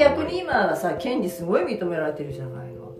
[0.00, 2.92] 逆に今はさ権利すごい認められてるじゃないの。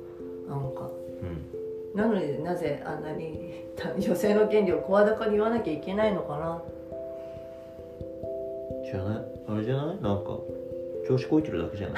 [0.49, 0.89] なんか。
[1.23, 1.99] うん。
[1.99, 3.65] なのになぜあんなに
[3.99, 6.63] 女性の権利を声高に言わなきゃいけないのかな。
[8.84, 9.24] 知らない？
[9.48, 9.86] あれじゃない？
[10.02, 10.38] なんか
[11.09, 11.95] 調子こいてるだけじゃな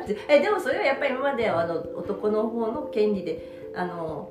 [0.00, 0.16] い？
[0.28, 3.40] えでもそれはやっぱり今まではあの男の方の権利で
[3.74, 4.30] あの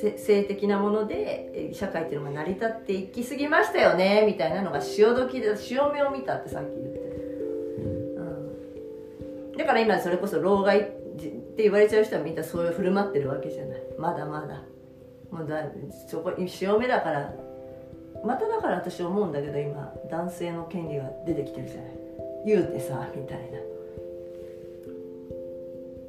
[0.00, 7.07] せ性的なものでえ社会っていうのが成り立っていきすぎましたよねみたいなのが潮時で潮目を見たってさっき言って
[9.58, 13.82] だから今それこそ老害って言われちゃう人はみんなそういう振る舞ってるわけじゃない。
[13.98, 14.62] まだまだ。
[15.36, 15.64] もうだ
[16.08, 17.34] そこ潮目だから。
[18.24, 21.98] まただから私思うんだけど今男性の権利が出てきてるじゃない。
[22.46, 23.58] 言うてさみたいな。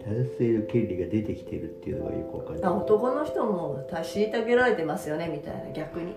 [0.05, 5.71] 男性の権利が出てきてるっていうのがよくわかんあ男の人も虐げられてますよねみたいな。
[5.71, 6.13] 逆に、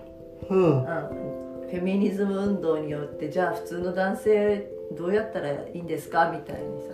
[0.49, 0.77] うん。
[0.77, 6.31] うん、フェミニズム運動によってじゃあ普通の男性どうやったらいいんですか？
[6.31, 6.93] みたいにさ。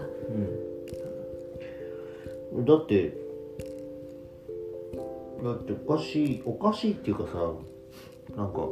[2.54, 2.66] うん。
[2.66, 3.14] だって
[5.44, 7.54] だっておかしいおかしいっていうかさ
[8.36, 8.68] なんか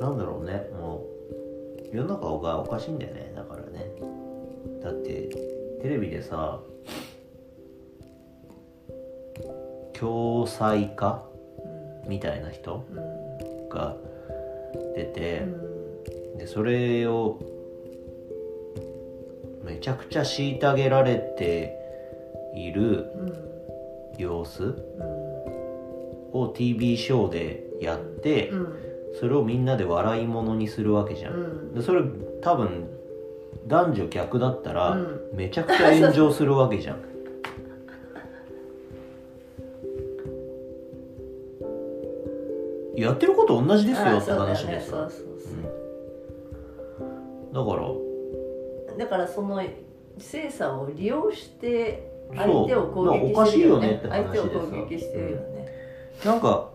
[0.00, 0.68] なんだろうね。
[0.80, 1.04] も
[1.92, 3.32] う世の中がおかしいんだよね。
[3.34, 3.92] だからね。
[4.82, 5.28] だって
[5.82, 6.60] テレビでさ
[9.92, 11.24] 共済化
[12.06, 13.96] みたいな人うんが
[14.96, 15.79] 出て、うん
[16.40, 17.38] でそれを
[19.62, 21.76] めちゃくちゃ虐げられて
[22.56, 23.34] いるうん。
[24.16, 24.72] 様子うん。
[26.32, 28.74] を TV ショーでやってうん。
[29.20, 31.74] それをみんなで笑い物にするわけじゃん、うん。
[31.74, 32.02] でそれ
[32.40, 32.88] 多分
[33.66, 35.20] 男女逆だったらうん。
[35.34, 37.04] めちゃくちゃ炎上するわけじゃん。
[42.96, 45.02] やってること同じですよって話でさね。
[45.02, 45.26] そうそう。
[45.64, 45.69] うん
[47.52, 48.10] だから。
[48.98, 49.62] だからその
[50.18, 53.86] 性差を利用して相手を攻撃してるよね。
[53.86, 55.66] よねって話相手を攻撃してるよね。
[56.24, 56.70] なんか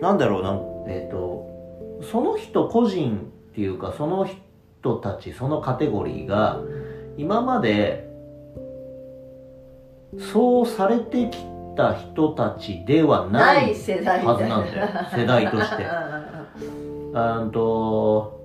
[0.00, 4.28] なんだろうなえっ、とその人個人っていうかその
[4.80, 6.60] 人たちそのカテゴリーが
[7.16, 8.08] 今まで
[10.32, 11.38] そうされてき
[11.76, 14.88] た人たちではなないはずなんだよ。
[15.16, 15.84] 世代として。
[17.16, 18.43] あんと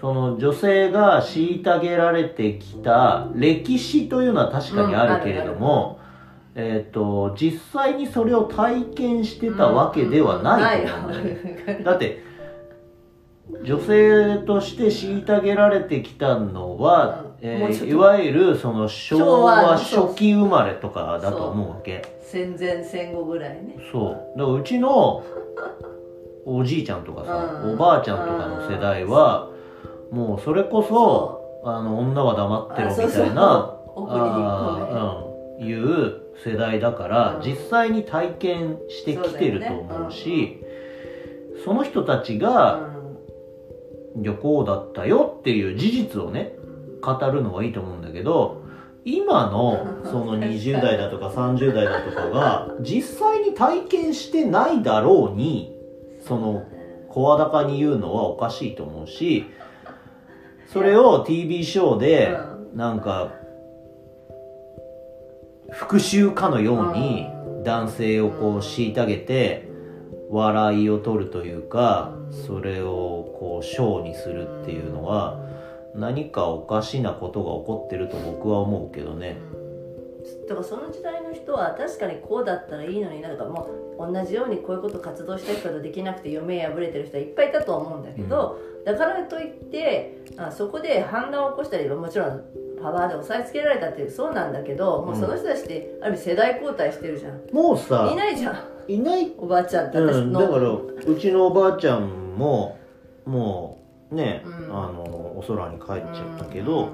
[0.00, 6.00] その女性が虐げられてきた歴史というのは確かにあるけれども、
[6.54, 12.22] えっ、と実際にそれを体験してたわけではないと思うんだよね、だって
[13.62, 22.02] 女性として虐げられてきたのは、うんえーいわゆるその昭昭和初期生まれとかだと思うわけ。
[22.22, 23.76] 戦前戦後ぐらいね。
[23.92, 24.38] そう。
[24.38, 25.22] だからうちの
[26.44, 27.74] おじいちゃんとかさ、うん。
[27.74, 29.50] おばあちゃんとかの世代は、
[30.10, 37.42] もうそれこそあの女は黙ってろみたいなあー うん、いう世代だから、うん。
[37.42, 40.62] 実際に体験してきてると思うし
[41.64, 42.90] その人たち込が
[44.16, 46.52] め旅行だったよっていう事実をね
[47.02, 48.62] 語るのはいいと思うんだけど
[49.04, 55.76] 今の その20代だとか30代だとかが実際に体験してないだろうに
[56.20, 56.64] その
[57.08, 59.46] 声高に言うのはおかしいと思うし
[60.66, 62.36] それを TV ショーで
[62.74, 63.32] なんか
[65.70, 67.28] 復讐かのように
[67.64, 69.68] 男性をこう虐げて
[70.30, 72.12] 笑いを取るというか
[72.46, 75.40] それをこうショーにするっていうのは
[75.94, 79.36] 何かおかしなことが起こってると僕は思うけどね
[80.48, 92.42] だからその時代の人は確かにこうだったらいいのになんかもう同じようにこういうこと活動したいけどできなくて夢破れてる人はいっぱいいたと思うんだけど、だからといってあそこで反乱を起こしたりもちろん
[92.82, 98.92] パワーで押さえつけられたっていうそうなんだけどもうその人たちってある意味世代交代してるじゃん、もうさいないじゃん。
[98.92, 99.32] いない。
[99.38, 102.78] おばあちゃんってうん、私の、だからうちのおばあちゃんも
[103.24, 104.54] もうね、うん。
[104.66, 105.02] あの
[105.36, 106.90] お空に帰っちゃったけど、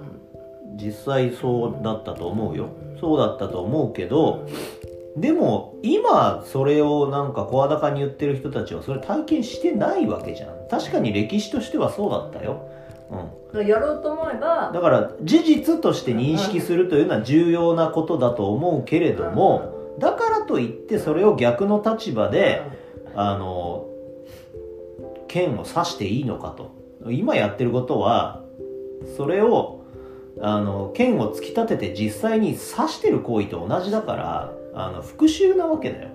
[0.77, 2.69] 実際そうだったと思うよ。
[3.01, 4.47] そうだったと思うけど
[5.17, 10.69] でも今それをなんか声高に言ってる人たちはそれ体験してないわけじゃん。
[10.71, 12.67] 確かに歴史としてはそうだったよ、
[13.53, 22.63] うん、やろうと思えばだから事実として認識するというのは重要なことだと思うけれどもだからといってそれを逆の立場で
[23.15, 23.87] あの
[25.29, 26.81] 剣を刺していいのかと。
[27.11, 28.43] 今やってることは
[29.17, 29.82] それを
[30.41, 36.09] あの剣を突き立てて実際に刺してる行為と同じだからあの復讐なわけだよ。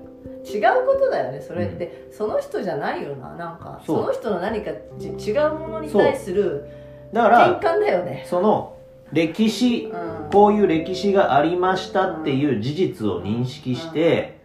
[0.44, 3.82] 違うことだよねそれって、その人じゃないよななんか。
[3.86, 6.66] その人の何かち違うものに対する
[7.12, 8.26] だから転換だよね。
[8.30, 8.78] その
[9.12, 10.30] 歴史うん。
[10.32, 14.42] こういう歴史がありましたっていう事実を認識して、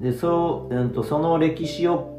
[0.00, 2.16] でそう、うん、とその歴史を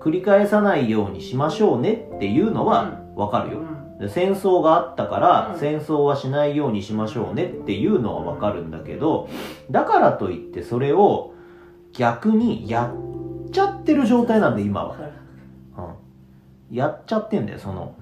[0.00, 3.64] 繰り返さないようにしましょうねっていうのはわかるよ、で
[4.08, 5.60] 戦争があったから、うん。
[5.60, 9.28] 戦争はしないようにしましょうねっていうのはわかるんだけど
[9.70, 11.34] だからといってそれを
[11.92, 14.96] 逆にやっちゃってる状態なんで今は。
[16.70, 16.76] うん。
[16.76, 17.94] やっちゃってんだよその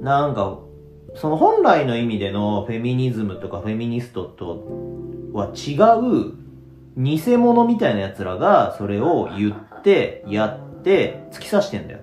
[0.00, 0.58] なんか
[1.14, 4.64] その本来の意味でのフェミニズムとかフェミニストと
[5.32, 6.34] は違う
[6.96, 12.00] 偽物みたいなやつらがそれを言ってやって突き刺してんだよ